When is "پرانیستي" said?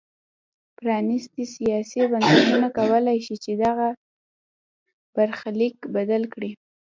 0.77-1.43